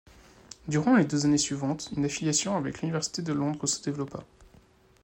[0.67, 4.23] Durant les deux années suivantes, une affiliation avec l'université de Londres se développa.